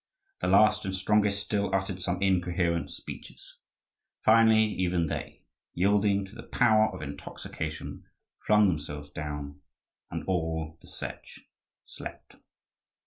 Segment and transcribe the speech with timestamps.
[0.39, 3.57] The last, and strongest, still uttered some incoherent speeches;
[4.25, 5.43] finally even they,
[5.75, 8.05] yielding to the power of intoxication,
[8.47, 9.61] flung themselves down
[10.09, 11.41] and all the Setch
[11.85, 12.37] slept.